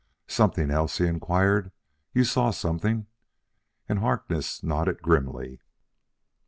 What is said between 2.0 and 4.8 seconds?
"You saw something?" And Harkness